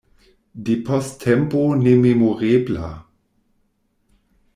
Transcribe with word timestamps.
Depost 0.69 1.15
tempo 1.23 1.61
nememorebla. 1.83 2.87